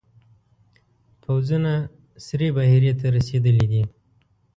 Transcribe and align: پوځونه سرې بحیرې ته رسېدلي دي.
پوځونه 1.23 1.73
سرې 2.25 2.49
بحیرې 2.55 2.93
ته 2.99 3.05
رسېدلي 3.15 3.65
دي. 3.71 3.83